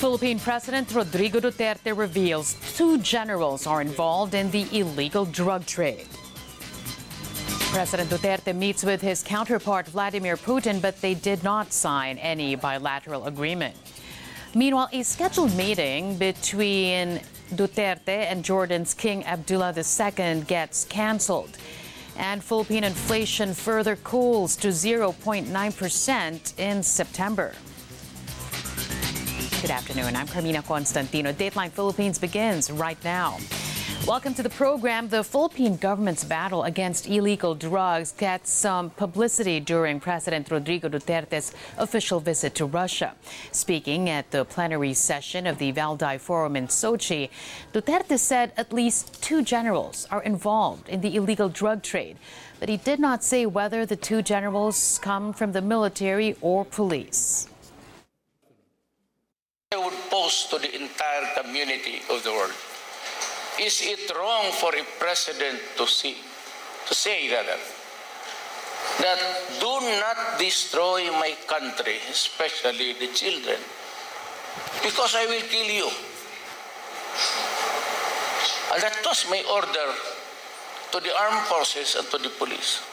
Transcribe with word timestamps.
Philippine 0.00 0.38
President 0.40 0.90
Rodrigo 0.94 1.40
Duterte 1.40 1.94
reveals 1.94 2.54
two 2.74 2.96
generals 3.00 3.66
are 3.66 3.82
involved 3.82 4.32
in 4.32 4.50
the 4.50 4.66
illegal 4.72 5.26
drug 5.26 5.66
trade. 5.66 6.06
President 7.70 8.08
Duterte 8.08 8.56
meets 8.56 8.82
with 8.82 9.02
his 9.02 9.22
counterpart 9.22 9.86
Vladimir 9.86 10.38
Putin, 10.38 10.80
but 10.80 10.98
they 11.02 11.12
did 11.12 11.44
not 11.44 11.74
sign 11.74 12.16
any 12.16 12.54
bilateral 12.54 13.26
agreement. 13.26 13.76
Meanwhile, 14.54 14.88
a 14.90 15.02
scheduled 15.02 15.54
meeting 15.54 16.16
between 16.16 17.20
Duterte 17.52 18.08
and 18.08 18.42
Jordan's 18.42 18.94
King 18.94 19.22
Abdullah 19.26 19.74
II 19.76 20.40
gets 20.46 20.86
canceled. 20.86 21.58
And 22.16 22.42
Philippine 22.42 22.84
inflation 22.84 23.52
further 23.52 23.96
cools 23.96 24.56
to 24.56 24.68
0.9% 24.68 26.58
in 26.58 26.82
September. 26.82 27.52
Good 29.60 29.72
afternoon. 29.72 30.16
I'm 30.16 30.26
Carmina 30.26 30.62
Constantino. 30.62 31.34
Dateline 31.34 31.70
Philippines 31.70 32.18
begins 32.18 32.70
right 32.70 32.96
now. 33.04 33.36
Welcome 34.06 34.32
to 34.34 34.42
the 34.42 34.48
program. 34.48 35.10
The 35.10 35.22
Philippine 35.22 35.76
government's 35.76 36.24
battle 36.24 36.62
against 36.64 37.06
illegal 37.06 37.54
drugs 37.54 38.12
gets 38.12 38.50
some 38.50 38.88
publicity 38.88 39.60
during 39.60 40.00
President 40.00 40.50
Rodrigo 40.50 40.88
Duterte's 40.88 41.52
official 41.76 42.20
visit 42.20 42.54
to 42.54 42.64
Russia. 42.64 43.14
Speaking 43.52 44.08
at 44.08 44.30
the 44.30 44.46
plenary 44.46 44.94
session 44.94 45.46
of 45.46 45.58
the 45.58 45.74
Valdai 45.74 46.18
Forum 46.18 46.56
in 46.56 46.68
Sochi, 46.68 47.28
Duterte 47.74 48.18
said 48.18 48.52
at 48.56 48.72
least 48.72 49.22
two 49.22 49.42
generals 49.42 50.08
are 50.10 50.22
involved 50.22 50.88
in 50.88 51.02
the 51.02 51.14
illegal 51.16 51.50
drug 51.50 51.82
trade, 51.82 52.16
but 52.60 52.70
he 52.70 52.78
did 52.78 52.98
not 52.98 53.22
say 53.22 53.44
whether 53.44 53.84
the 53.84 53.94
two 53.94 54.22
generals 54.22 54.98
come 55.02 55.34
from 55.34 55.52
the 55.52 55.60
military 55.60 56.34
or 56.40 56.64
police. 56.64 57.49
To 60.30 60.62
the 60.62 60.70
entire 60.70 61.42
community 61.42 62.06
of 62.06 62.22
the 62.22 62.30
world. 62.30 62.54
Is 63.58 63.82
it 63.82 64.06
wrong 64.14 64.54
for 64.54 64.70
a 64.70 64.86
president 65.02 65.58
to 65.74 65.90
see, 65.90 66.14
to 66.86 66.94
say 66.94 67.26
rather, 67.34 67.58
that 69.02 69.18
do 69.58 69.74
not 69.98 70.38
destroy 70.38 71.10
my 71.18 71.34
country, 71.50 71.98
especially 72.08 72.94
the 72.94 73.10
children, 73.10 73.58
because 74.86 75.18
I 75.18 75.26
will 75.26 75.42
kill 75.50 75.66
you. 75.66 75.90
And 78.70 78.78
that 78.86 79.02
was 79.02 79.26
my 79.34 79.42
order 79.50 79.88
to 80.94 81.00
the 81.02 81.10
armed 81.10 81.42
forces 81.50 81.98
and 81.98 82.06
to 82.06 82.18
the 82.22 82.30
police. 82.38 82.86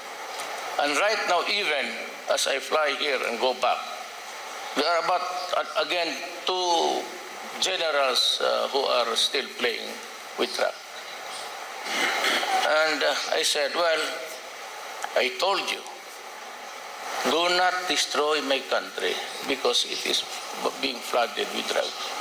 And 0.81 0.97
right 0.97 1.21
now, 1.30 1.45
even 1.53 1.85
as 2.33 2.47
I 2.47 2.58
fly 2.58 2.97
here 2.97 3.21
and 3.30 3.39
go 3.39 3.53
back, 3.61 3.77
there 4.73 4.89
are 4.89 5.05
about, 5.05 5.21
uh, 5.53 5.85
again, 5.85 6.17
two 6.45 7.05
generals 7.61 8.39
uh, 8.41 8.67
who 8.69 8.80
are 8.80 9.16
still 9.16 9.45
playing 9.57 9.89
with 10.38 10.55
drug. 10.55 10.73
And 12.67 13.03
uh, 13.03 13.16
I 13.33 13.43
said, 13.43 13.71
well, 13.75 14.02
I 15.16 15.31
told 15.39 15.61
you, 15.71 15.81
do 17.31 17.55
not 17.58 17.73
destroy 17.88 18.41
my 18.41 18.59
country 18.69 19.13
because 19.47 19.85
it 19.85 20.05
is 20.05 20.23
being 20.81 20.97
flooded 20.97 21.47
with 21.55 21.67
drugs. 21.71 22.17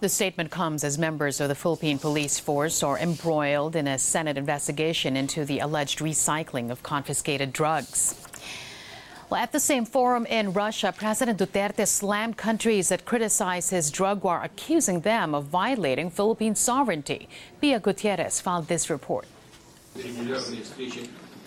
The 0.00 0.08
statement 0.08 0.50
comes 0.50 0.82
as 0.82 0.96
members 0.96 1.42
of 1.42 1.48
the 1.48 1.54
Philippine 1.54 1.98
Police 1.98 2.40
Force 2.40 2.82
are 2.82 2.98
embroiled 2.98 3.76
in 3.76 3.86
a 3.86 3.98
Senate 3.98 4.38
investigation 4.38 5.14
into 5.14 5.44
the 5.44 5.58
alleged 5.58 5.98
recycling 5.98 6.70
of 6.70 6.82
confiscated 6.82 7.52
drugs. 7.52 8.14
Well, 9.30 9.40
at 9.40 9.52
the 9.52 9.60
same 9.60 9.84
forum 9.84 10.26
in 10.26 10.52
Russia, 10.52 10.92
President 10.96 11.38
Duterte 11.38 11.86
slammed 11.86 12.36
countries 12.36 12.88
that 12.88 13.04
criticize 13.04 13.70
his 13.70 13.92
drug 13.92 14.24
war, 14.24 14.42
accusing 14.42 15.02
them 15.02 15.36
of 15.36 15.44
violating 15.44 16.10
Philippine 16.10 16.56
sovereignty. 16.56 17.28
Pia 17.60 17.78
Gutierrez 17.78 18.40
filed 18.40 18.66
this 18.66 18.90
report. 18.90 19.26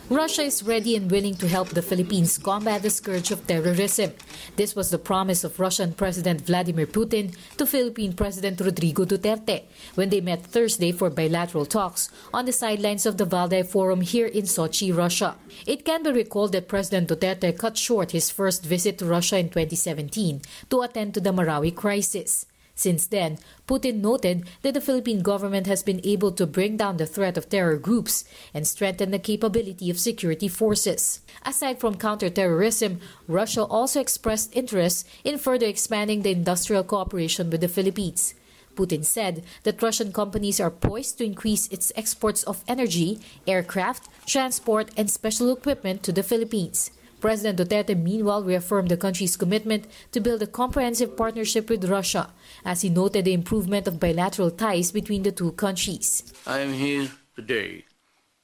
Russia 0.10 0.42
is 0.42 0.64
ready 0.64 0.98
and 0.98 1.10
willing 1.10 1.34
to 1.36 1.48
help 1.48 1.70
the 1.70 1.82
Philippines 1.82 2.38
combat 2.38 2.82
the 2.82 2.90
scourge 2.90 3.32
of 3.32 3.48
terrorism. 3.48 4.12
This 4.58 4.76
was 4.76 4.90
the 4.90 4.98
promise 4.98 5.46
of 5.46 5.62
Russian 5.62 5.94
President 5.94 6.42
Vladimir 6.42 6.86
Putin 6.86 7.34
to 7.56 7.66
Philippine 7.66 8.12
President 8.12 8.60
Rodrigo 8.60 9.06
Duterte 9.06 9.64
when 9.96 10.10
they 10.10 10.20
met 10.20 10.44
Thursday 10.46 10.92
for 10.92 11.10
bilateral 11.10 11.66
talks 11.66 12.10
on 12.34 12.44
the 12.44 12.52
sidelines 12.52 13.06
of 13.06 13.18
the 13.18 13.26
Valdai 13.26 13.66
Forum 13.66 14.02
here 14.02 14.28
in 14.28 14.44
Sochi, 14.44 14.96
Russia. 14.96 15.38
It 15.66 15.86
can 15.86 16.04
be 16.04 16.12
recalled 16.12 16.52
that 16.52 16.68
President 16.68 17.08
Duterte 17.08 17.58
cut 17.58 17.78
short 17.78 18.12
his 18.12 18.30
first 18.30 18.66
visit 18.66 18.98
to 18.98 19.06
Russia 19.06 19.38
in 19.38 19.48
2017 19.48 20.42
to 20.70 20.82
attend 20.82 21.14
to 21.14 21.22
the 21.22 21.32
Marawi 21.32 21.74
crisis. 21.74 22.46
Since 22.76 23.08
then, 23.08 23.38
Putin 23.68 24.02
noted 24.02 24.50
that 24.64 24.74
the 24.74 24.82
Philippine 24.82 25.22
government 25.22 25.68
has 25.68 25.84
been 25.84 26.02
able 26.04 26.32
to 26.32 26.48
bring 26.48 26.78
down 26.78 26.98
the 26.98 27.06
threat 27.06 27.38
of 27.38 27.50
terror 27.50 27.78
groups 27.78 28.26
and 28.54 28.68
strengthen 28.68 29.12
the 29.12 29.20
capability 29.20 29.90
of 29.90 30.00
security 30.00 30.48
forces. 30.48 31.22
Aside 31.46 31.80
from 31.80 31.98
counterterrorism, 31.98 33.00
Russia 33.28 33.64
also 33.64 34.02
expressed 34.02 34.56
interest 34.56 35.08
in 35.24 35.38
further 35.38 35.68
expanding 35.68 36.24
the 36.24 36.32
industrial 36.32 36.84
cooperation 36.84 37.50
with 37.50 37.62
the 37.62 37.68
Philippines. 37.68 38.34
Putin 38.76 39.06
said 39.06 39.44
that 39.64 39.82
Russian 39.82 40.12
companies 40.12 40.60
are 40.60 40.72
poised 40.72 41.20
to 41.20 41.26
increase 41.26 41.68
its 41.68 41.92
exports 41.96 42.42
of 42.44 42.64
energy, 42.68 43.20
aircraft, 43.46 44.10
transport, 44.26 44.90
and 44.98 45.12
special 45.12 45.54
equipment 45.54 46.02
to 46.02 46.12
the 46.12 46.24
Philippines. 46.24 46.90
President 47.24 47.58
Duterte 47.58 47.96
meanwhile 47.96 48.44
reaffirmed 48.44 48.90
the 48.90 48.98
country's 48.98 49.38
commitment 49.38 49.88
to 50.12 50.20
build 50.20 50.44
a 50.44 50.48
comprehensive 50.62 51.16
partnership 51.16 51.70
with 51.70 51.88
Russia, 51.88 52.28
as 52.66 52.82
he 52.82 52.90
noted 52.90 53.24
the 53.24 53.32
improvement 53.32 53.88
of 53.88 53.98
bilateral 53.98 54.52
ties 54.52 54.92
between 54.92 55.24
the 55.24 55.32
two 55.32 55.54
countries. 55.54 56.34
I 56.46 56.60
am 56.60 56.74
here 56.74 57.08
today 57.34 57.86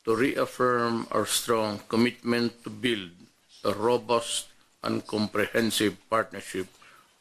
to 0.06 0.16
reaffirm 0.16 1.08
our 1.12 1.26
strong 1.26 1.82
commitment 1.90 2.64
to 2.64 2.70
build 2.70 3.12
a 3.66 3.74
robust 3.74 4.48
and 4.82 5.06
comprehensive 5.06 6.00
partnership 6.10 6.68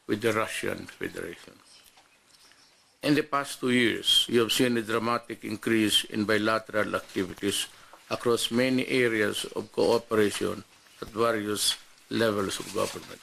with 0.06 0.22
the 0.22 0.32
Russian 0.32 0.86
Federation. 0.86 1.58
In 3.02 3.16
the 3.16 3.26
past 3.26 3.58
two 3.58 3.74
years, 3.74 4.26
you 4.28 4.38
have 4.46 4.52
seen 4.52 4.76
a 4.76 4.82
dramatic 4.82 5.42
increase 5.42 6.04
in 6.04 6.22
bilateral 6.22 6.94
activities 6.94 7.66
across 8.08 8.52
many 8.52 8.86
areas 8.86 9.44
of 9.56 9.72
cooperation 9.72 10.62
at 11.02 11.08
various 11.08 11.76
levels 12.10 12.58
of 12.60 12.74
government. 12.74 13.20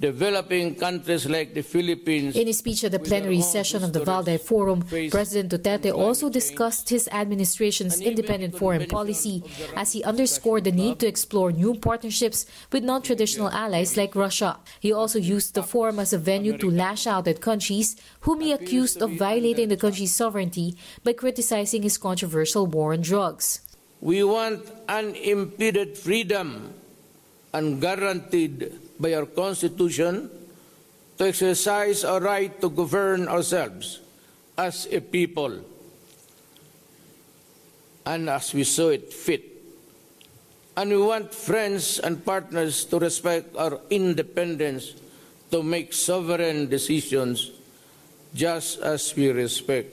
Developing 0.00 0.76
countries 0.76 1.26
like 1.26 1.54
the 1.54 1.62
Philippines. 1.62 2.36
In 2.36 2.46
his 2.46 2.58
speech 2.58 2.84
at 2.84 2.92
the 2.92 3.00
plenary 3.00 3.40
session 3.40 3.82
of 3.82 3.92
the 3.92 3.98
Valdai 3.98 4.38
Forum, 4.38 4.82
President 5.10 5.50
Duterte 5.50 5.92
also 5.92 6.30
discussed 6.30 6.88
his 6.88 7.08
administration's 7.08 8.00
independent 8.00 8.56
foreign 8.56 8.86
policy 8.86 9.42
as 9.74 9.94
he 9.94 10.04
underscored 10.04 10.62
the 10.62 10.70
need 10.70 11.00
to 11.00 11.08
explore 11.08 11.50
new 11.50 11.74
partnerships 11.74 12.46
with 12.70 12.84
non 12.84 13.02
traditional 13.02 13.50
allies 13.50 13.96
like 13.96 14.14
Russia. 14.14 14.60
He 14.78 14.92
also 14.92 15.18
used 15.18 15.54
the 15.54 15.64
forum 15.64 15.98
as 15.98 16.12
a 16.12 16.18
venue 16.18 16.56
to 16.58 16.70
lash 16.70 17.08
out 17.08 17.26
at 17.26 17.40
countries 17.40 17.96
whom 18.20 18.40
he 18.40 18.52
accused 18.52 19.02
of 19.02 19.18
violating 19.18 19.66
the 19.66 19.76
country's 19.76 20.14
sovereignty 20.14 20.76
by 21.02 21.12
criticizing 21.12 21.82
his 21.82 21.98
controversial 21.98 22.66
war 22.66 22.92
on 22.92 23.00
drugs. 23.00 23.67
We 24.00 24.22
want 24.22 24.62
unimpeded 24.88 25.98
freedom 25.98 26.72
and 27.52 27.80
guaranteed 27.80 28.72
by 29.00 29.14
our 29.14 29.26
Constitution 29.26 30.30
to 31.18 31.26
exercise 31.26 32.04
our 32.04 32.20
right 32.20 32.60
to 32.60 32.70
govern 32.70 33.26
ourselves 33.26 34.00
as 34.56 34.86
a 34.90 35.00
people 35.00 35.64
and 38.06 38.30
as 38.30 38.54
we 38.54 38.64
saw 38.64 38.88
it 38.88 39.12
fit. 39.12 39.44
And 40.76 40.90
we 40.90 40.96
want 40.96 41.34
friends 41.34 41.98
and 41.98 42.24
partners 42.24 42.84
to 42.86 42.98
respect 42.98 43.56
our 43.56 43.80
independence 43.90 44.94
to 45.50 45.62
make 45.62 45.92
sovereign 45.92 46.68
decisions 46.68 47.50
just 48.34 48.78
as 48.80 49.14
we 49.16 49.28
respect 49.30 49.92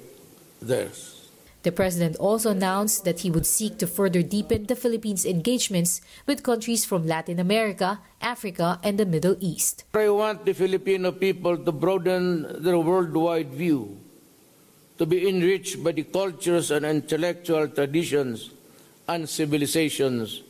theirs. 0.62 1.25
The 1.66 1.74
president 1.74 2.16
also 2.22 2.52
announced 2.52 3.06
that 3.06 3.26
he 3.26 3.32
would 3.34 3.48
seek 3.50 3.82
to 3.82 3.88
further 3.90 4.22
deepen 4.22 4.70
the 4.70 4.78
Philippines' 4.78 5.26
engagements 5.26 6.00
with 6.30 6.46
countries 6.46 6.86
from 6.86 7.10
Latin 7.10 7.40
America, 7.40 8.06
Africa, 8.22 8.80
and 8.84 9.00
the 9.02 9.06
Middle 9.10 9.36
East. 9.40 9.84
I 9.96 10.10
want 10.14 10.46
the 10.46 10.54
Filipino 10.54 11.12
people 11.12 11.58
to 11.58 11.72
broaden 11.72 12.62
their 12.62 12.78
worldwide 12.78 13.50
view, 13.50 13.98
to 15.00 15.08
be 15.08 15.28
enriched 15.28 15.84
by 15.84 15.94
the 15.94 16.04
cultures 16.04 16.70
and 16.70 16.86
intellectual 16.86 17.68
traditions 17.68 18.52
and 19.10 19.28
civilizations 19.28 20.46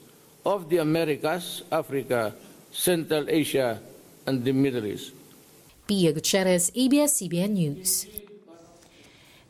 of 0.46 0.68
the 0.68 0.84
Americas, 0.84 1.64
Africa, 1.72 2.36
Central 2.74 3.30
Asia, 3.30 3.80
and 4.28 4.44
the 4.44 4.52
Middle 4.52 4.86
East. 4.86 5.14
Pia 5.88 6.12
Gutierrez, 6.12 6.74
ABS-CBN 6.76 7.52
News. 7.52 8.06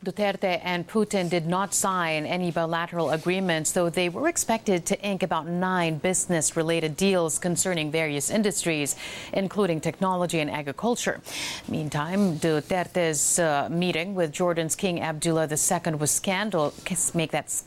Duterte 0.06 0.62
and 0.64 0.88
Putin 0.88 1.30
did 1.30 1.48
not 1.48 1.74
sign 1.74 2.26
any 2.28 2.52
bilateral 2.52 3.10
agreements, 3.10 3.72
though 3.72 3.90
they 3.90 4.08
were 4.08 4.28
expected 4.28 4.86
to 4.86 5.02
ink 5.02 5.24
about 5.24 5.48
nine 5.48 5.98
business 5.98 6.56
related 6.56 6.96
deals 6.96 7.40
concerning 7.40 7.92
various 7.92 8.30
industries, 8.30 8.96
including 9.34 9.82
technology 9.82 10.40
and 10.40 10.52
agriculture. 10.52 11.20
Meantime, 11.68 12.38
Duterte's 12.38 13.40
uh, 13.40 13.68
meeting 13.72 14.14
with 14.14 14.32
Jordan's 14.32 14.76
King 14.76 15.02
Abdullah 15.02 15.50
II 15.50 15.96
was 15.96 16.12
scandal, 16.12 16.74
make 17.16 17.32
that 17.32 17.64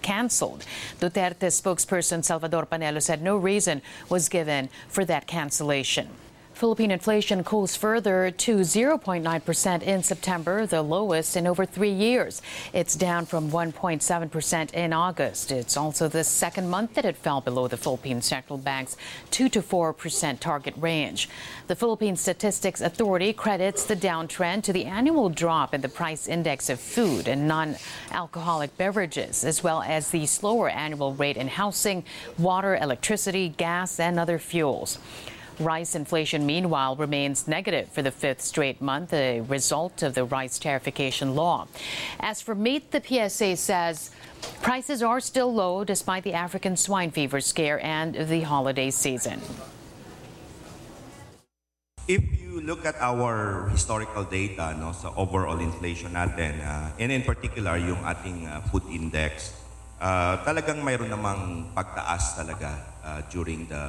canceled. 0.00 0.64
Duterte's 1.00 1.60
spokesperson 1.60 2.24
Salvador 2.24 2.64
Panelo 2.64 3.02
said 3.02 3.20
no 3.20 3.36
reason 3.36 3.82
was 4.08 4.28
given 4.28 4.70
for 4.88 5.04
that 5.04 5.26
cancellation. 5.26 6.08
Philippine 6.56 6.90
inflation 6.90 7.44
cools 7.44 7.76
further 7.76 8.30
to 8.30 8.60
0.9% 8.60 9.82
in 9.82 10.02
September, 10.02 10.64
the 10.64 10.80
lowest 10.80 11.36
in 11.36 11.46
over 11.46 11.66
three 11.66 11.92
years. 11.92 12.40
It's 12.72 12.96
down 12.96 13.26
from 13.26 13.50
1.7% 13.50 14.72
in 14.72 14.94
August. 14.94 15.52
It's 15.52 15.76
also 15.76 16.08
the 16.08 16.24
second 16.24 16.70
month 16.70 16.94
that 16.94 17.04
it 17.04 17.18
fell 17.18 17.42
below 17.42 17.68
the 17.68 17.76
Philippine 17.76 18.22
Central 18.22 18.58
Bank's 18.58 18.96
2 19.32 19.50
to 19.50 19.60
4% 19.60 20.40
target 20.40 20.72
range. 20.78 21.28
The 21.66 21.76
Philippine 21.76 22.16
Statistics 22.16 22.80
Authority 22.80 23.34
credits 23.34 23.84
the 23.84 23.94
downtrend 23.94 24.62
to 24.62 24.72
the 24.72 24.86
annual 24.86 25.28
drop 25.28 25.74
in 25.74 25.82
the 25.82 25.90
price 25.90 26.26
index 26.26 26.70
of 26.70 26.80
food 26.80 27.28
and 27.28 27.46
non 27.46 27.76
alcoholic 28.12 28.74
beverages, 28.78 29.44
as 29.44 29.62
well 29.62 29.82
as 29.82 30.08
the 30.08 30.24
slower 30.24 30.70
annual 30.70 31.12
rate 31.12 31.36
in 31.36 31.48
housing, 31.48 32.02
water, 32.38 32.76
electricity, 32.76 33.50
gas, 33.50 34.00
and 34.00 34.18
other 34.18 34.38
fuels. 34.38 34.98
Rice 35.58 35.94
inflation, 35.94 36.44
meanwhile, 36.44 36.96
remains 36.96 37.48
negative 37.48 37.88
for 37.88 38.02
the 38.02 38.10
fifth 38.10 38.42
straight 38.42 38.82
month, 38.82 39.12
a 39.14 39.40
result 39.40 40.02
of 40.02 40.12
the 40.12 40.24
rice 40.24 40.58
tariffication 40.58 41.34
law. 41.34 41.66
As 42.20 42.42
for 42.42 42.54
meat, 42.54 42.92
the 42.92 43.00
PSA 43.00 43.56
says 43.56 44.10
prices 44.60 45.02
are 45.02 45.18
still 45.18 45.48
low 45.48 45.82
despite 45.82 46.24
the 46.24 46.34
African 46.34 46.76
swine 46.76 47.10
fever 47.10 47.40
scare 47.40 47.80
and 47.80 48.28
the 48.28 48.42
holiday 48.42 48.90
season. 48.90 49.40
If 52.06 52.20
you 52.38 52.60
look 52.60 52.84
at 52.84 53.00
our 53.00 53.68
historical 53.72 54.24
data, 54.24 54.76
no, 54.78 54.92
so 54.92 55.14
overall 55.16 55.58
inflation 55.58 56.12
natin, 56.12 56.60
uh, 56.60 57.00
and 57.00 57.10
in 57.10 57.22
particular 57.22 57.80
yung 57.80 58.04
ating 58.04 58.46
uh, 58.46 58.60
food 58.68 58.84
index, 58.92 59.56
uh, 60.00 60.36
talagang 60.44 60.84
mayroon 60.84 61.08
namang 61.10 61.72
pagtaas 61.72 62.36
talaga 62.36 62.76
uh, 63.02 63.20
during 63.32 63.64
the 63.66 63.82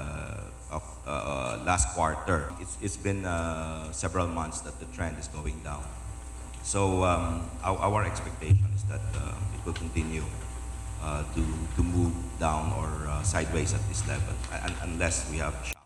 uh, 1.07 1.59
last 1.65 1.95
quarter. 1.95 2.51
It's, 2.59 2.77
it's 2.81 2.97
been 2.97 3.25
uh, 3.25 3.91
several 3.91 4.27
months 4.27 4.61
that 4.61 4.79
the 4.79 4.85
trend 4.95 5.17
is 5.17 5.27
going 5.27 5.59
down. 5.63 5.83
So 6.63 7.03
um, 7.03 7.49
our, 7.63 7.77
our, 7.77 8.03
expectation 8.03 8.67
is 8.75 8.83
that 8.83 8.99
uh, 9.15 9.33
it 9.55 9.65
will 9.65 9.73
continue 9.73 10.23
uh, 11.01 11.23
to, 11.33 11.45
to 11.77 11.83
move 11.83 12.13
down 12.39 12.73
or 12.73 13.07
uh, 13.07 13.23
sideways 13.23 13.73
at 13.73 13.79
this 13.87 14.05
level 14.07 14.33
unless 14.83 15.29
we 15.31 15.37
have 15.37 15.53
shocks. 15.63 15.77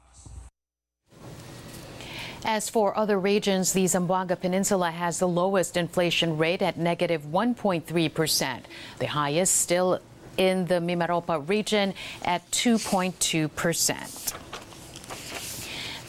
As 2.43 2.69
for 2.69 2.97
other 2.97 3.19
regions, 3.19 3.73
the 3.73 3.85
Zamboanga 3.85 4.39
Peninsula 4.39 4.89
has 4.89 5.19
the 5.19 5.27
lowest 5.27 5.77
inflation 5.77 6.37
rate 6.37 6.63
at 6.63 6.77
negative 6.77 7.27
1.3%. 7.27 8.61
The 8.97 9.05
highest 9.05 9.55
still 9.57 9.99
in 10.37 10.65
the 10.65 10.75
Mimaropa 10.75 11.47
region 11.47 11.93
at 12.23 12.49
2.2 12.51 13.53
percent. 13.53 14.33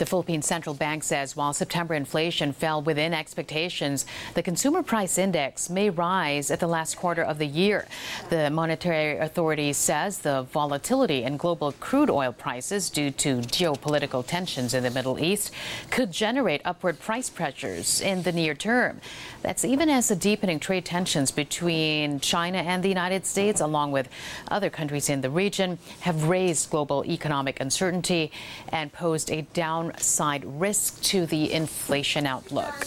The 0.02 0.06
Philippine 0.06 0.42
Central 0.42 0.74
Bank 0.74 1.04
says 1.04 1.36
while 1.36 1.52
September 1.52 1.94
inflation 1.94 2.52
fell 2.52 2.82
within 2.82 3.14
expectations, 3.14 4.04
the 4.34 4.42
consumer 4.42 4.82
price 4.82 5.16
index 5.16 5.70
may 5.70 5.90
rise 5.90 6.50
at 6.50 6.58
the 6.58 6.66
last 6.66 6.96
quarter 6.96 7.22
of 7.22 7.38
the 7.38 7.46
year. 7.46 7.86
The 8.28 8.50
Monetary 8.50 9.18
Authority 9.18 9.72
says 9.72 10.18
the 10.18 10.42
volatility 10.50 11.22
in 11.22 11.36
global 11.36 11.70
crude 11.78 12.10
oil 12.10 12.32
prices 12.32 12.90
due 12.90 13.12
to 13.12 13.42
geopolitical 13.42 14.26
tensions 14.26 14.74
in 14.74 14.82
the 14.82 14.90
Middle 14.90 15.20
East 15.20 15.52
could 15.90 16.10
generate 16.10 16.62
upward 16.64 16.98
price 16.98 17.30
pressures 17.30 18.00
in 18.00 18.24
the 18.24 18.32
near 18.32 18.56
term. 18.56 19.00
That's 19.42 19.64
even 19.64 19.88
as 19.88 20.08
the 20.08 20.16
deepening 20.16 20.58
trade 20.58 20.84
tensions 20.84 21.30
between 21.30 22.18
China 22.18 22.58
and 22.58 22.82
the 22.82 22.88
United 22.88 23.24
States, 23.24 23.60
along 23.60 23.92
with 23.92 24.08
other 24.48 24.68
countries 24.68 25.08
in 25.08 25.20
the 25.20 25.30
region, 25.30 25.78
have 26.00 26.24
raised 26.24 26.70
global 26.70 27.04
economic 27.06 27.60
uncertainty 27.60 28.32
and 28.70 28.92
posed 28.92 29.30
a 29.30 29.42
down 29.52 29.91
downside 29.92 30.44
risk 30.44 31.00
to 31.02 31.26
the 31.26 31.52
inflation 31.52 32.26
outlook. 32.26 32.86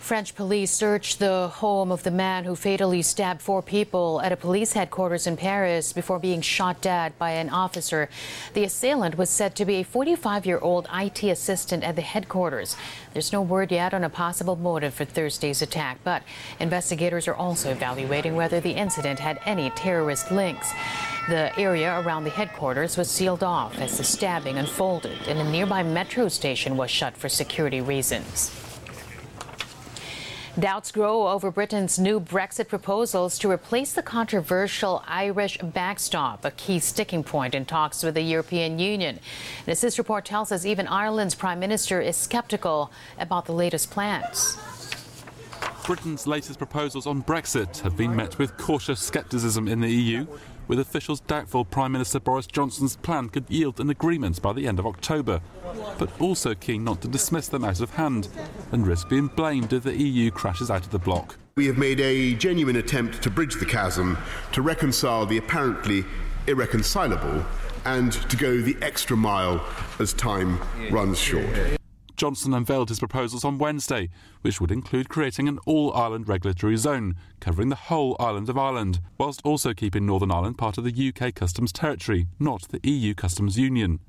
French 0.00 0.36
police 0.36 0.70
searched 0.70 1.18
the 1.18 1.48
home 1.48 1.90
of 1.90 2.04
the 2.04 2.12
man 2.12 2.44
who 2.44 2.54
fatally 2.54 3.02
stabbed 3.02 3.42
four 3.42 3.60
people 3.60 4.20
at 4.20 4.30
a 4.30 4.36
police 4.36 4.72
headquarters 4.72 5.26
in 5.26 5.36
Paris 5.36 5.92
before 5.92 6.20
being 6.20 6.40
shot 6.40 6.80
dead 6.80 7.12
by 7.18 7.30
an 7.32 7.50
officer. 7.50 8.08
The 8.54 8.62
assailant 8.62 9.18
was 9.18 9.28
said 9.28 9.56
to 9.56 9.64
be 9.64 9.74
a 9.76 9.82
45 9.82 10.46
year 10.46 10.60
old 10.60 10.86
IT 10.94 11.24
assistant 11.24 11.82
at 11.82 11.96
the 11.96 12.02
headquarters. 12.02 12.76
There's 13.14 13.32
no 13.32 13.42
word 13.42 13.72
yet 13.72 13.92
on 13.92 14.04
a 14.04 14.08
possible 14.08 14.54
motive 14.54 14.94
for 14.94 15.04
Thursday's 15.04 15.60
attack, 15.60 15.98
but 16.04 16.22
investigators 16.60 17.26
are 17.26 17.34
also 17.34 17.72
evaluating 17.72 18.36
whether 18.36 18.60
the 18.60 18.76
incident 18.76 19.18
had 19.18 19.40
any 19.44 19.70
terrorist 19.70 20.30
links. 20.30 20.72
The 21.28 21.58
area 21.58 22.00
around 22.00 22.22
the 22.22 22.30
headquarters 22.30 22.96
was 22.96 23.10
sealed 23.10 23.42
off 23.42 23.80
as 23.80 23.98
the 23.98 24.04
stabbing 24.04 24.58
unfolded, 24.58 25.18
and 25.26 25.40
a 25.40 25.50
nearby 25.50 25.82
metro 25.82 26.28
station 26.28 26.76
was 26.76 26.88
shut 26.88 27.16
for 27.16 27.28
security 27.28 27.80
reasons. 27.80 28.54
Doubts 30.56 30.92
grow 30.92 31.26
over 31.26 31.50
Britain's 31.50 31.98
new 31.98 32.20
Brexit 32.20 32.68
proposals 32.68 33.38
to 33.40 33.50
replace 33.50 33.92
the 33.92 34.04
controversial 34.04 35.02
Irish 35.08 35.58
backstop, 35.58 36.44
a 36.44 36.52
key 36.52 36.78
sticking 36.78 37.24
point 37.24 37.56
in 37.56 37.64
talks 37.64 38.04
with 38.04 38.14
the 38.14 38.22
European 38.22 38.78
Union. 38.78 39.18
This 39.66 39.98
report 39.98 40.24
tells 40.24 40.52
us, 40.52 40.64
even 40.64 40.86
Ireland's 40.86 41.34
Prime 41.34 41.58
Minister 41.58 42.00
is 42.00 42.16
skeptical 42.16 42.92
about 43.18 43.46
the 43.46 43.52
latest 43.52 43.90
plans. 43.90 44.56
Britain's 45.84 46.26
latest 46.26 46.58
proposals 46.58 47.06
on 47.06 47.22
Brexit 47.22 47.80
have 47.80 47.96
been 47.96 48.14
met 48.14 48.38
with 48.38 48.56
cautious 48.56 49.00
scepticism 49.00 49.68
in 49.68 49.80
the 49.80 49.90
EU, 49.90 50.26
with 50.68 50.78
officials 50.78 51.20
doubtful 51.20 51.64
Prime 51.64 51.92
Minister 51.92 52.20
Boris 52.20 52.46
Johnson's 52.46 52.96
plan 52.96 53.28
could 53.28 53.44
yield 53.48 53.80
an 53.80 53.90
agreement 53.90 54.40
by 54.42 54.52
the 54.52 54.66
end 54.66 54.78
of 54.78 54.86
October, 54.86 55.40
but 55.98 56.10
also 56.20 56.54
keen 56.54 56.84
not 56.84 57.00
to 57.02 57.08
dismiss 57.08 57.48
them 57.48 57.64
out 57.64 57.80
of 57.80 57.90
hand 57.90 58.28
and 58.72 58.86
risk 58.86 59.08
being 59.08 59.28
blamed 59.28 59.72
if 59.72 59.84
the 59.84 59.96
EU 59.96 60.30
crashes 60.30 60.70
out 60.70 60.84
of 60.84 60.90
the 60.90 60.98
bloc. 60.98 61.36
We 61.56 61.66
have 61.66 61.78
made 61.78 62.00
a 62.00 62.34
genuine 62.34 62.76
attempt 62.76 63.22
to 63.22 63.30
bridge 63.30 63.54
the 63.54 63.66
chasm, 63.66 64.18
to 64.52 64.62
reconcile 64.62 65.24
the 65.26 65.38
apparently 65.38 66.04
irreconcilable, 66.46 67.44
and 67.84 68.12
to 68.12 68.36
go 68.36 68.60
the 68.60 68.76
extra 68.82 69.16
mile 69.16 69.64
as 69.98 70.12
time 70.12 70.60
runs 70.90 71.18
short. 71.18 71.75
Johnson 72.16 72.54
unveiled 72.54 72.88
his 72.88 72.98
proposals 72.98 73.44
on 73.44 73.58
Wednesday, 73.58 74.08
which 74.40 74.60
would 74.60 74.70
include 74.70 75.08
creating 75.08 75.48
an 75.48 75.58
all 75.66 75.94
Ireland 75.94 76.28
regulatory 76.28 76.76
zone, 76.76 77.16
covering 77.40 77.68
the 77.68 77.76
whole 77.76 78.16
island 78.18 78.48
of 78.48 78.56
Ireland, 78.56 79.00
whilst 79.18 79.42
also 79.44 79.74
keeping 79.74 80.06
Northern 80.06 80.30
Ireland 80.30 80.58
part 80.58 80.78
of 80.78 80.84
the 80.84 81.12
UK 81.14 81.34
customs 81.34 81.72
territory, 81.72 82.26
not 82.38 82.68
the 82.68 82.80
EU 82.88 83.14
customs 83.14 83.58
union. 83.58 84.00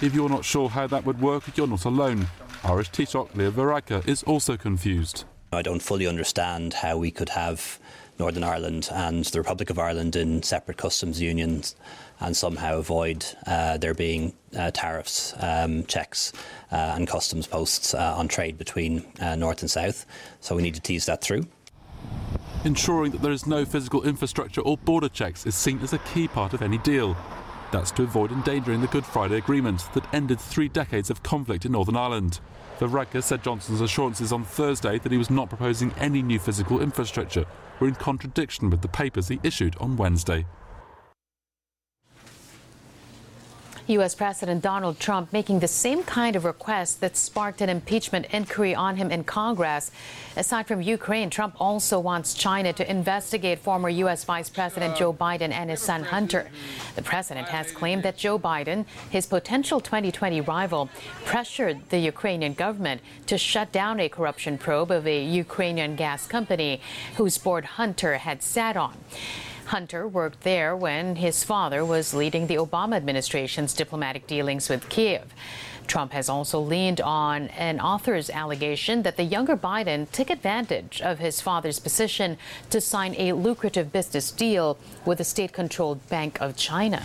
If 0.00 0.14
you're 0.14 0.28
not 0.28 0.44
sure 0.44 0.68
how 0.68 0.86
that 0.88 1.06
would 1.06 1.20
work, 1.20 1.44
you're 1.56 1.66
not 1.66 1.84
alone. 1.84 2.26
Irish 2.62 2.90
Taoiseach 2.90 3.34
Leo 3.34 3.50
Varadkar 3.50 4.06
is 4.06 4.22
also 4.24 4.56
confused. 4.56 5.24
I 5.52 5.62
don't 5.62 5.82
fully 5.82 6.06
understand 6.06 6.74
how 6.74 6.96
we 6.96 7.10
could 7.10 7.30
have 7.30 7.78
Northern 8.18 8.44
Ireland 8.44 8.88
and 8.92 9.24
the 9.24 9.40
Republic 9.40 9.70
of 9.70 9.78
Ireland 9.78 10.16
in 10.16 10.42
separate 10.42 10.76
customs 10.76 11.20
unions 11.20 11.74
and 12.20 12.36
somehow 12.36 12.78
avoid 12.78 13.26
uh, 13.46 13.76
there 13.76 13.94
being 13.94 14.34
uh, 14.56 14.70
tariffs, 14.70 15.34
um, 15.40 15.84
checks, 15.84 16.32
uh, 16.70 16.94
and 16.96 17.08
customs 17.08 17.46
posts 17.46 17.94
uh, 17.94 18.14
on 18.16 18.28
trade 18.28 18.56
between 18.56 19.04
uh, 19.20 19.34
North 19.34 19.62
and 19.62 19.70
South. 19.70 20.06
So 20.40 20.54
we 20.54 20.62
need 20.62 20.74
to 20.74 20.80
tease 20.80 21.06
that 21.06 21.20
through. 21.20 21.46
Ensuring 22.64 23.12
that 23.12 23.22
there 23.22 23.32
is 23.32 23.46
no 23.46 23.64
physical 23.64 24.02
infrastructure 24.04 24.60
or 24.60 24.78
border 24.78 25.08
checks 25.08 25.44
is 25.44 25.54
seen 25.54 25.80
as 25.80 25.92
a 25.92 25.98
key 25.98 26.28
part 26.28 26.54
of 26.54 26.62
any 26.62 26.78
deal. 26.78 27.16
That's 27.74 27.90
to 27.90 28.04
avoid 28.04 28.30
endangering 28.30 28.82
the 28.82 28.86
Good 28.86 29.04
Friday 29.04 29.36
Agreement 29.36 29.92
that 29.94 30.14
ended 30.14 30.38
three 30.38 30.68
decades 30.68 31.10
of 31.10 31.24
conflict 31.24 31.64
in 31.64 31.72
Northern 31.72 31.96
Ireland. 31.96 32.38
Varadkar 32.78 33.20
said 33.20 33.42
Johnson's 33.42 33.80
assurances 33.80 34.32
on 34.32 34.44
Thursday 34.44 35.00
that 35.00 35.10
he 35.10 35.18
was 35.18 35.28
not 35.28 35.48
proposing 35.48 35.92
any 35.98 36.22
new 36.22 36.38
physical 36.38 36.80
infrastructure 36.80 37.44
were 37.80 37.88
in 37.88 37.96
contradiction 37.96 38.70
with 38.70 38.80
the 38.80 38.86
papers 38.86 39.26
he 39.26 39.40
issued 39.42 39.74
on 39.80 39.96
Wednesday. 39.96 40.46
U.S. 43.86 44.14
President 44.14 44.62
Donald 44.62 44.98
Trump 44.98 45.30
making 45.30 45.60
the 45.60 45.68
same 45.68 46.02
kind 46.04 46.36
of 46.36 46.46
request 46.46 47.02
that 47.02 47.18
sparked 47.18 47.60
an 47.60 47.68
impeachment 47.68 48.24
inquiry 48.30 48.74
on 48.74 48.96
him 48.96 49.10
in 49.10 49.24
Congress. 49.24 49.90
Aside 50.36 50.66
from 50.66 50.80
Ukraine, 50.80 51.28
Trump 51.28 51.54
also 51.60 52.00
wants 52.00 52.32
China 52.32 52.72
to 52.72 52.90
investigate 52.90 53.58
former 53.58 53.90
U.S. 53.90 54.24
Vice 54.24 54.48
President 54.48 54.96
Joe 54.96 55.12
Biden 55.12 55.52
and 55.52 55.68
his 55.68 55.80
son 55.80 56.02
Hunter. 56.02 56.48
The 56.96 57.02
president 57.02 57.48
has 57.48 57.72
claimed 57.72 58.04
that 58.04 58.16
Joe 58.16 58.38
Biden, 58.38 58.86
his 59.10 59.26
potential 59.26 59.80
2020 59.80 60.40
rival, 60.40 60.88
pressured 61.26 61.90
the 61.90 61.98
Ukrainian 61.98 62.54
government 62.54 63.02
to 63.26 63.36
shut 63.36 63.70
down 63.70 64.00
a 64.00 64.08
corruption 64.08 64.56
probe 64.56 64.92
of 64.92 65.06
a 65.06 65.22
Ukrainian 65.22 65.94
gas 65.94 66.26
company 66.26 66.80
whose 67.16 67.36
board 67.36 67.66
Hunter 67.66 68.16
had 68.16 68.42
sat 68.42 68.78
on. 68.78 68.96
Hunter 69.66 70.06
worked 70.06 70.42
there 70.42 70.76
when 70.76 71.16
his 71.16 71.44
father 71.44 71.84
was 71.84 72.14
leading 72.14 72.46
the 72.46 72.56
Obama 72.56 72.96
administration's 72.96 73.74
diplomatic 73.74 74.26
dealings 74.26 74.68
with 74.68 74.88
Kiev. 74.88 75.34
Trump 75.86 76.12
has 76.12 76.28
also 76.28 76.60
leaned 76.60 77.00
on 77.00 77.48
an 77.48 77.80
author's 77.80 78.30
allegation 78.30 79.02
that 79.02 79.16
the 79.16 79.22
younger 79.22 79.56
Biden 79.56 80.10
took 80.10 80.30
advantage 80.30 81.00
of 81.02 81.18
his 81.18 81.40
father's 81.40 81.78
position 81.78 82.38
to 82.70 82.80
sign 82.80 83.14
a 83.18 83.32
lucrative 83.32 83.92
business 83.92 84.30
deal 84.30 84.78
with 85.04 85.18
the 85.18 85.24
state 85.24 85.52
controlled 85.52 86.06
Bank 86.08 86.40
of 86.40 86.56
China. 86.56 87.02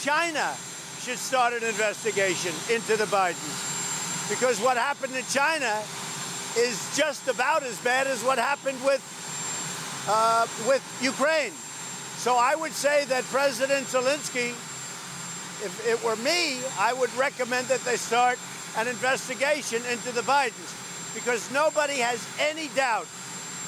China 0.00 0.54
should 1.00 1.18
start 1.18 1.52
an 1.52 1.64
investigation 1.64 2.52
into 2.70 2.96
the 2.96 3.04
Bidens 3.04 4.28
because 4.30 4.60
what 4.60 4.76
happened 4.76 5.14
in 5.14 5.24
China 5.24 5.82
is 6.56 6.96
just 6.96 7.28
about 7.28 7.62
as 7.62 7.78
bad 7.80 8.06
as 8.06 8.22
what 8.22 8.38
happened 8.38 8.78
with 8.84 9.02
uh, 10.08 10.46
with 10.66 10.82
Ukraine. 11.02 11.52
So 12.16 12.36
I 12.36 12.54
would 12.54 12.72
say 12.72 13.04
that 13.06 13.24
President 13.24 13.86
Zelensky, 13.86 14.50
if 15.64 15.86
it 15.86 16.02
were 16.04 16.16
me, 16.16 16.60
I 16.78 16.92
would 16.92 17.14
recommend 17.16 17.68
that 17.68 17.80
they 17.80 17.96
start 17.96 18.38
an 18.76 18.88
investigation 18.88 19.82
into 19.90 20.10
the 20.12 20.22
Bidens 20.22 21.14
because 21.14 21.50
nobody 21.52 21.94
has 21.94 22.26
any 22.40 22.68
doubt 22.74 23.06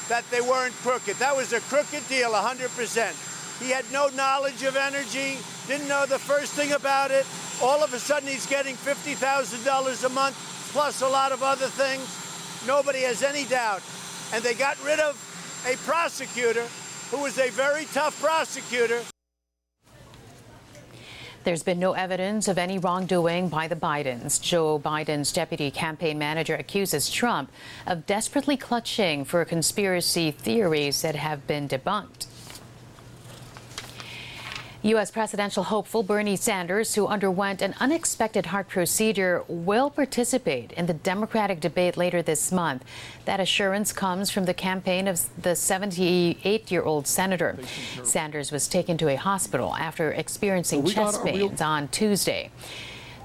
that 0.08 0.24
they 0.30 0.40
weren't 0.40 0.74
crooked. 0.82 1.16
That 1.16 1.36
was 1.36 1.52
a 1.52 1.60
crooked 1.60 2.06
deal, 2.08 2.32
100%. 2.32 3.60
He 3.60 3.70
had 3.70 3.84
no 3.92 4.08
knowledge 4.08 4.62
of 4.62 4.76
energy, 4.76 5.38
didn't 5.66 5.88
know 5.88 6.06
the 6.06 6.18
first 6.18 6.52
thing 6.52 6.72
about 6.72 7.10
it. 7.10 7.26
All 7.62 7.82
of 7.82 7.92
a 7.94 7.98
sudden, 7.98 8.28
he's 8.28 8.46
getting 8.46 8.74
$50,000 8.76 10.04
a 10.04 10.08
month, 10.10 10.36
plus 10.72 11.00
a 11.02 11.08
lot 11.08 11.32
of 11.32 11.42
other 11.42 11.66
things. 11.66 12.04
Nobody 12.66 13.00
has 13.00 13.22
any 13.22 13.44
doubt. 13.44 13.82
And 14.32 14.42
they 14.44 14.54
got 14.54 14.82
rid 14.84 15.00
of 15.00 15.16
a 15.66 15.76
prosecutor 15.78 16.64
who 17.10 17.22
was 17.22 17.38
a 17.38 17.50
very 17.50 17.86
tough 17.86 18.20
prosecutor. 18.22 19.00
There's 21.42 21.64
been 21.64 21.80
no 21.80 21.92
evidence 21.92 22.46
of 22.46 22.56
any 22.56 22.78
wrongdoing 22.78 23.48
by 23.48 23.66
the 23.66 23.76
Bidens. 23.76 24.40
Joe 24.40 24.78
Biden's 24.78 25.32
deputy 25.32 25.70
campaign 25.70 26.18
manager 26.18 26.54
accuses 26.54 27.10
Trump 27.10 27.50
of 27.86 28.06
desperately 28.06 28.56
clutching 28.56 29.24
for 29.24 29.44
conspiracy 29.44 30.30
theories 30.30 31.02
that 31.02 31.16
have 31.16 31.46
been 31.46 31.68
debunked. 31.68 32.26
U.S. 34.86 35.10
presidential 35.10 35.64
hopeful 35.64 36.04
Bernie 36.04 36.36
Sanders, 36.36 36.94
who 36.94 37.08
underwent 37.08 37.60
an 37.60 37.74
unexpected 37.80 38.46
heart 38.46 38.68
procedure, 38.68 39.42
will 39.48 39.90
participate 39.90 40.70
in 40.72 40.86
the 40.86 40.94
Democratic 40.94 41.58
debate 41.58 41.96
later 41.96 42.22
this 42.22 42.52
month. 42.52 42.84
That 43.24 43.40
assurance 43.40 43.92
comes 43.92 44.30
from 44.30 44.44
the 44.44 44.54
campaign 44.54 45.08
of 45.08 45.20
the 45.42 45.56
78 45.56 46.70
year 46.70 46.82
old 46.82 47.08
senator. 47.08 47.58
Sanders 48.04 48.52
was 48.52 48.68
taken 48.68 48.96
to 48.98 49.08
a 49.08 49.16
hospital 49.16 49.74
after 49.74 50.12
experiencing 50.12 50.86
chest 50.86 51.24
pains 51.24 51.60
on 51.60 51.88
Tuesday. 51.88 52.50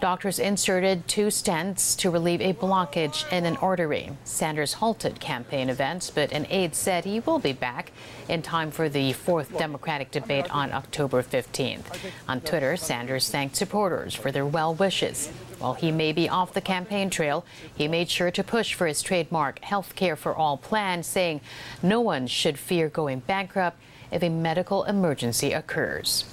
Doctors 0.02 0.40
inserted 0.40 1.08
two 1.08 1.28
stents 1.28 1.96
to 1.98 2.10
relieve 2.10 2.42
a 2.42 2.54
blockage 2.54 3.32
in 3.32 3.46
an 3.46 3.56
artery. 3.58 4.10
Sanders 4.24 4.74
halted 4.74 5.20
campaign 5.20 5.70
events, 5.70 6.10
but 6.10 6.32
an 6.32 6.48
aide 6.50 6.74
said 6.74 7.06
he 7.06 7.20
will 7.20 7.38
be 7.38 7.54
back 7.54 7.92
in 8.28 8.42
time 8.42 8.72
for 8.72 8.90
the 8.90 9.14
fourth 9.14 9.56
Democratic 9.60 10.10
debate 10.10 10.50
on 10.50 10.74
October 10.74 11.22
15th. 11.22 11.86
On 12.28 12.42
Twitter, 12.42 12.76
Sanders 12.76 13.30
thanked 13.30 13.56
supporters 13.56 14.16
for 14.16 14.32
their 14.32 14.46
well 14.46 14.74
wishes. 14.74 15.28
While 15.60 15.76
he 15.76 15.92
may 15.92 16.14
be 16.14 16.28
off 16.28 16.54
the 16.54 16.62
campaign 16.62 17.12
trail, 17.12 17.46
he 17.76 17.88
made 17.88 18.10
sure 18.10 18.32
to 18.32 18.44
push 18.44 18.74
for 18.74 18.88
his 18.88 19.04
trademark 19.04 19.60
health 19.60 19.94
care 19.94 20.16
for 20.16 20.34
all 20.36 20.58
plan, 20.58 21.04
saying 21.04 21.42
no 21.84 22.02
one 22.02 22.26
should 22.26 22.58
fear 22.58 22.90
going 22.90 23.20
bankrupt 23.20 23.78
if 24.12 24.24
a 24.24 24.30
medical 24.30 24.84
emergency 24.86 25.54
occurs. 25.54 26.26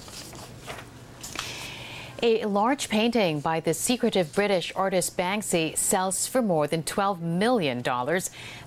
A 2.21 2.43
large 2.43 2.89
painting 2.89 3.39
by 3.39 3.61
the 3.61 3.73
secretive 3.73 4.35
British 4.35 4.73
artist 4.75 5.15
Banksy 5.15 5.77
sells 5.77 6.27
for 6.27 6.41
more 6.41 6.67
than 6.67 6.83
$12 6.83 7.21
million, 7.21 7.81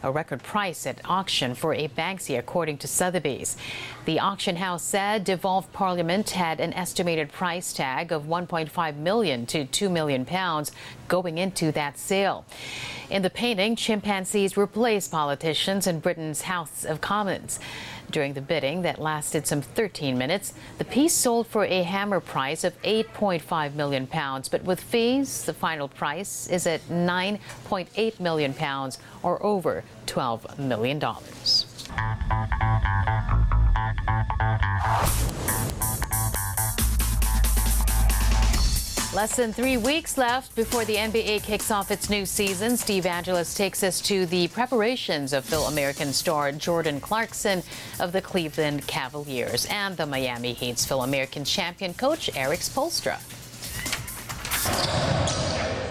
a 0.03 0.11
record 0.11 0.43
price 0.43 0.87
at 0.87 1.03
auction 1.05 1.55
for 1.55 1.75
a 1.75 1.89
Banksy, 1.89 2.39
according 2.39 2.79
to 2.79 2.89
Sotheby's. 2.89 3.59
The 4.07 4.21
auction 4.21 4.57
house 4.57 4.83
said 4.83 5.25
Devolved 5.25 5.71
Parliament 5.75 6.31
had 6.31 6.61
an 6.61 6.73
estimated 6.73 7.31
price 7.31 7.75
tag 7.75 8.11
of 8.11 8.25
1.5 8.25 8.97
million 8.97 9.45
to 9.47 9.67
2 9.67 9.91
million 9.91 10.25
pounds 10.25 10.73
going 11.09 11.37
into 11.37 11.71
that 11.73 11.99
sale. 11.99 12.47
In 13.11 13.21
the 13.21 13.29
painting, 13.29 13.77
chimpanzees 13.77 14.57
replace 14.57 15.09
politicians 15.09 15.87
in 15.87 16.01
Britain's 16.01 16.43
House 16.43 16.87
of 16.87 17.03
Commons. 17.03 17.61
During 18.13 18.35
the 18.35 18.43
bidding 18.43 18.83
that 18.83 19.01
lasted 19.01 19.47
some 19.47 19.63
13 19.63 20.19
minutes, 20.19 20.53
the 20.77 20.85
piece 20.85 21.15
sold 21.15 21.47
for 21.47 21.65
a 21.65 21.83
hammer 21.83 22.21
price 22.21 22.63
of 22.63 22.81
8.5 22.83 23.73
million 23.73 24.07
pounds, 24.07 24.51
but 24.51 24.63
with 24.65 24.81
fees, 24.81 25.45
the 25.45 25.55
final 25.55 25.89
price 25.89 26.47
is 26.49 26.67
at 26.67 26.83
9.8 26.91 28.21
million 28.21 28.53
pounds 28.53 28.99
or 29.23 29.43
over 29.43 29.83
12 30.05 30.59
million 30.59 30.99
dollars. 30.99 31.67
Less 39.15 39.37
than 39.37 39.53
three 39.53 39.77
weeks 39.77 40.17
left 40.17 40.57
before 40.57 40.87
the 40.87 40.97
NBA 40.97 41.43
kicks 41.43 41.71
off 41.71 41.91
its 41.91 42.09
new 42.09 42.25
season. 42.25 42.79
Steve 42.79 43.05
Angeles 43.05 43.53
takes 43.53 43.83
us 43.83 44.01
to 44.01 44.25
the 44.25 44.49
preparations 44.49 45.35
of 45.35 45.45
Fil-American 45.45 46.15
star 46.15 46.51
Jordan 46.51 46.99
Clarkson 46.99 47.63
of 48.01 48.13
the 48.13 48.23
Cleveland 48.23 48.87
Cavaliers 48.87 49.67
and 49.67 49.99
the 49.99 50.07
Miami 50.07 50.55
Heat's 50.55 50.87
Fil-American 50.87 51.45
champion 51.45 51.93
coach 51.93 52.35
Erik 52.35 52.61
Spoelstra. 52.61 53.21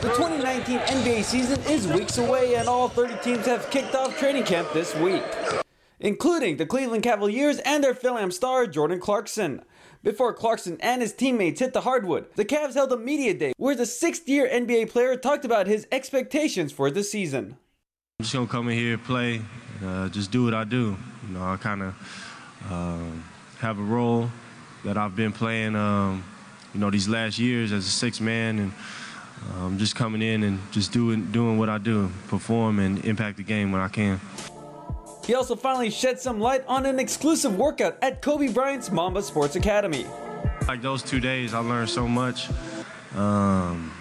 The 0.02 0.10
2019 0.10 0.80
NBA 0.80 1.24
season 1.24 1.62
is 1.70 1.86
weeks 1.86 2.18
away, 2.18 2.56
and 2.56 2.68
all 2.68 2.90
30 2.90 3.18
teams 3.22 3.46
have 3.46 3.70
kicked 3.70 3.94
off 3.94 4.18
training 4.18 4.46
camp 4.46 4.68
this 4.74 4.96
week, 4.96 5.22
including 6.00 6.58
the 6.58 6.66
Cleveland 6.66 7.04
Cavaliers 7.04 7.60
and 7.60 7.84
their 7.84 7.94
Fil-Am 7.94 8.32
star 8.32 8.66
Jordan 8.66 9.00
Clarkson. 9.00 9.62
Before 10.04 10.34
Clarkson 10.34 10.78
and 10.80 11.00
his 11.00 11.14
teammates 11.14 11.60
hit 11.60 11.74
the 11.74 11.82
hardwood, 11.82 12.26
the 12.36 12.44
Cavs 12.44 12.74
held 12.74 12.92
a 12.92 12.98
media 12.98 13.36
day 13.36 13.54
where 13.58 13.76
the 13.76 13.86
sixth 13.86 14.28
year 14.28 14.50
NBA 14.52 14.90
player 14.90 15.16
talked 15.16 15.46
about 15.46 15.68
his 15.68 15.86
expectations 15.92 16.72
for 16.72 16.90
the 16.90 17.04
season. 17.04 17.56
I'm 18.20 18.24
just 18.24 18.34
gonna 18.34 18.48
come 18.48 18.68
in 18.70 18.78
here, 18.80 18.98
play, 18.98 19.42
uh, 19.86 20.10
just 20.10 20.32
do 20.32 20.44
what 20.44 20.56
I 20.56 20.64
do. 20.64 20.98
You 21.28 21.34
know, 21.36 21.44
I 21.44 21.56
kind 21.58 21.84
of 21.84 21.96
uh, 22.68 23.12
have 23.60 23.78
a 23.78 23.84
role 23.84 24.32
that 24.86 24.98
I've 24.98 25.16
been 25.16 25.32
playing, 25.32 25.76
um, 25.76 26.24
you 26.74 26.80
know, 26.80 26.90
these 26.90 27.08
last 27.08 27.38
years 27.38 27.72
as 27.72 27.86
a 27.86 27.92
six 27.92 28.20
man, 28.20 28.58
and 28.58 28.72
I'm 29.54 29.66
um, 29.66 29.78
just 29.78 29.96
coming 29.96 30.24
in 30.24 30.42
and 30.42 30.60
just 30.72 30.92
doing 30.92 31.32
doing 31.32 31.60
what 31.60 31.70
I 31.70 31.78
do, 31.78 32.10
perform 32.28 32.80
and 32.80 33.06
impact 33.06 33.38
the 33.38 33.44
game 33.44 33.72
when 33.72 33.82
I 33.82 33.88
can. 33.88 34.20
He 35.26 35.36
also 35.36 35.56
finally 35.56 35.90
shed 35.90 36.20
some 36.20 36.40
light 36.40 36.64
on 36.68 36.86
an 36.86 37.00
exclusive 37.00 37.58
workout 37.58 37.98
at 38.02 38.22
Kobe 38.22 38.48
Bryant's 38.48 38.92
Mamba 38.92 39.22
Sports 39.22 39.56
Academy. 39.56 40.06
Like 40.68 40.82
those 40.82 41.04
two 41.04 41.20
days, 41.20 41.54
I 41.54 41.60
learned 41.60 41.90
so 41.90 42.08
much, 42.08 42.50
um, 43.16 43.92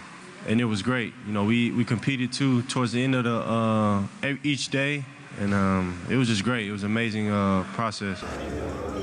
and 0.46 0.60
it 0.60 0.64
was 0.64 0.82
great. 0.82 1.12
You 1.26 1.32
know, 1.32 1.44
we, 1.44 1.72
we 1.72 1.84
competed 1.84 2.32
too 2.32 2.62
towards 2.62 2.92
the 2.92 3.02
end 3.02 3.14
of 3.14 3.24
the 3.24 3.34
uh, 3.34 4.34
each 4.42 4.68
day, 4.68 5.04
and 5.40 5.52
um, 5.52 6.00
it 6.08 6.16
was 6.16 6.28
just 6.28 6.44
great. 6.44 6.66
It 6.66 6.72
was 6.72 6.84
an 6.84 6.90
amazing 6.90 7.30
uh, 7.30 7.64
process. 7.74 8.20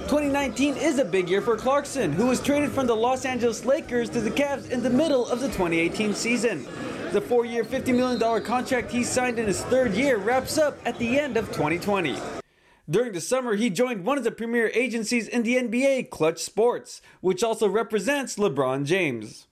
2019 0.08 0.78
is 0.78 1.00
a 1.00 1.06
big 1.06 1.30
year 1.30 1.42
for 1.42 1.56
Clarkson, 1.58 2.14
who 2.14 2.28
was 2.28 2.42
traded 2.42 2.72
from 2.72 2.88
the 2.88 2.96
Los 2.96 3.26
Angeles 3.26 3.66
Lakers 3.66 4.10
to 4.12 4.22
the 4.22 4.32
Cavs 4.32 4.70
in 4.70 4.82
the 4.82 4.90
middle 4.90 5.28
of 5.28 5.40
the 5.40 5.48
2018 5.48 6.14
season. 6.14 6.66
The 7.12 7.22
four 7.22 7.46
year, 7.46 7.64
$50 7.64 7.96
million 7.96 8.44
contract 8.44 8.92
he 8.92 9.04
signed 9.04 9.40
in 9.40 9.48
his 9.48 9.62
third 9.64 9.94
year 9.94 10.18
wraps 10.18 10.58
up 10.58 10.78
at 10.86 11.00
the 11.00 11.18
end 11.18 11.38
of 11.38 11.48
2020. 11.48 12.18
During 12.90 13.14
the 13.14 13.22
summer, 13.22 13.56
he 13.56 13.70
joined 13.70 14.06
one 14.06 14.18
of 14.18 14.24
the 14.24 14.32
premier 14.32 14.70
agencies 14.74 15.28
in 15.28 15.44
the 15.44 15.56
NBA, 15.56 16.10
Clutch 16.10 16.40
Sports, 16.40 17.02
which 17.22 17.44
also 17.44 17.68
represents 17.68 18.36
LeBron 18.36 18.86
James. 18.86 19.48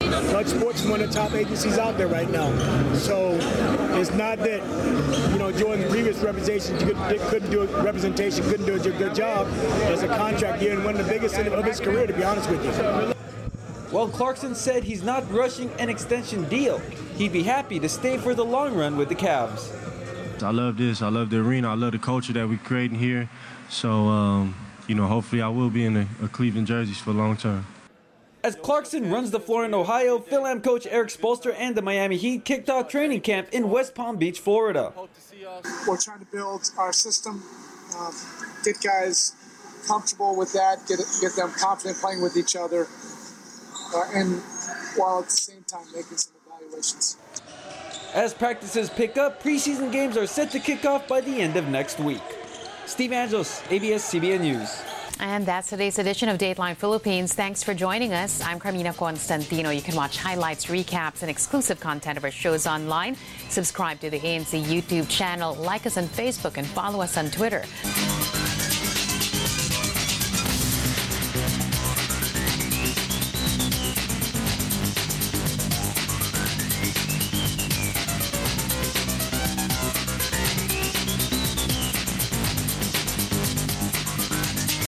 Clutch 0.00 0.48
Sports 0.48 0.82
is 0.82 0.90
one 0.90 1.00
of 1.00 1.08
the 1.08 1.14
top 1.14 1.32
agencies 1.32 1.78
out 1.78 1.96
there 1.96 2.08
right 2.08 2.30
now. 2.30 2.50
So 2.94 3.38
it's 3.98 4.12
not 4.12 4.38
that, 4.38 4.62
you 5.32 5.38
know, 5.38 5.50
during 5.52 5.88
previous 5.88 6.18
representations, 6.18 6.82
you 6.82 6.94
couldn't 7.28 7.50
do 7.50 7.62
a 7.62 7.82
representation, 7.82 8.44
couldn't 8.44 8.66
do 8.66 8.74
a 8.74 8.78
good 8.78 9.14
job 9.14 9.46
as 9.84 10.02
a 10.02 10.08
contract 10.08 10.62
year 10.62 10.74
and 10.74 10.84
one 10.84 10.96
of 10.98 11.06
the 11.06 11.12
biggest 11.12 11.36
of 11.36 11.64
his 11.64 11.80
career, 11.80 12.06
to 12.06 12.12
be 12.12 12.24
honest 12.24 12.48
with 12.50 12.64
you. 12.64 13.19
While 13.90 14.06
Clarkson 14.08 14.54
said 14.54 14.84
he's 14.84 15.02
not 15.02 15.28
rushing 15.32 15.68
an 15.80 15.88
extension 15.88 16.48
deal. 16.48 16.78
He'd 17.16 17.32
be 17.32 17.42
happy 17.42 17.80
to 17.80 17.88
stay 17.88 18.18
for 18.18 18.34
the 18.34 18.44
long 18.44 18.76
run 18.76 18.96
with 18.96 19.08
the 19.08 19.16
Cavs. 19.16 19.74
I 20.42 20.50
love 20.50 20.76
this. 20.76 21.02
I 21.02 21.08
love 21.08 21.30
the 21.30 21.38
arena. 21.38 21.70
I 21.70 21.74
love 21.74 21.92
the 21.92 21.98
culture 21.98 22.32
that 22.34 22.48
we're 22.48 22.58
creating 22.58 22.98
here. 22.98 23.28
So, 23.68 23.90
um, 24.06 24.54
you 24.86 24.94
know, 24.94 25.06
hopefully 25.06 25.42
I 25.42 25.48
will 25.48 25.70
be 25.70 25.84
in 25.84 25.96
a, 25.96 26.06
a 26.22 26.28
Cleveland 26.28 26.68
jerseys 26.68 26.98
for 26.98 27.12
long 27.12 27.36
term. 27.36 27.66
As 28.42 28.54
Clarkson 28.54 29.10
runs 29.10 29.32
the 29.32 29.40
floor 29.40 29.64
in 29.64 29.74
Ohio, 29.74 30.18
Fil-Am 30.18 30.62
coach 30.62 30.86
Erik 30.86 31.10
Spoelstra 31.10 31.54
and 31.58 31.74
the 31.74 31.82
Miami 31.82 32.16
Heat 32.16 32.44
kicked 32.44 32.70
off 32.70 32.88
training 32.88 33.20
camp 33.20 33.48
in 33.52 33.68
West 33.68 33.94
Palm 33.94 34.16
Beach, 34.16 34.38
Florida. 34.38 34.92
We're 35.86 35.98
trying 35.98 36.20
to 36.20 36.26
build 36.32 36.70
our 36.78 36.92
system, 36.92 37.42
uh, 37.94 38.12
get 38.64 38.76
guys 38.82 39.34
comfortable 39.86 40.36
with 40.36 40.52
that, 40.54 40.78
get 40.88 41.00
get 41.20 41.36
them 41.36 41.52
confident 41.58 41.98
playing 41.98 42.22
with 42.22 42.36
each 42.36 42.56
other, 42.56 42.86
Uh, 43.94 44.04
and 44.14 44.40
while 44.96 45.20
at 45.20 45.26
the 45.26 45.30
same 45.30 45.64
time 45.66 45.84
making 45.94 46.16
some 46.16 46.34
evaluations. 46.46 47.16
As 48.14 48.34
practices 48.34 48.90
pick 48.90 49.16
up, 49.16 49.42
preseason 49.42 49.92
games 49.92 50.16
are 50.16 50.26
set 50.26 50.50
to 50.52 50.58
kick 50.58 50.84
off 50.84 51.06
by 51.06 51.20
the 51.20 51.40
end 51.40 51.56
of 51.56 51.68
next 51.68 52.00
week. 52.00 52.22
Steve 52.86 53.12
Angeles, 53.12 53.62
ABS-CBN 53.70 54.40
News. 54.40 54.82
And 55.20 55.44
that's 55.44 55.68
today's 55.68 55.98
edition 55.98 56.30
of 56.30 56.38
Dateline 56.38 56.76
Philippines. 56.76 57.34
Thanks 57.34 57.62
for 57.62 57.74
joining 57.74 58.14
us. 58.14 58.40
I'm 58.40 58.58
Carmina 58.58 58.94
Constantino. 58.94 59.68
You 59.68 59.82
can 59.82 59.94
watch 59.94 60.16
highlights, 60.16 60.66
recaps, 60.66 61.20
and 61.20 61.30
exclusive 61.30 61.78
content 61.78 62.16
of 62.16 62.24
our 62.24 62.30
shows 62.30 62.66
online. 62.66 63.16
Subscribe 63.50 64.00
to 64.00 64.08
the 64.08 64.18
ANC 64.18 64.64
YouTube 64.64 65.08
channel, 65.10 65.54
like 65.56 65.84
us 65.84 65.98
on 65.98 66.04
Facebook, 66.04 66.56
and 66.56 66.66
follow 66.66 67.02
us 67.02 67.18
on 67.18 67.30
Twitter. 67.30 67.64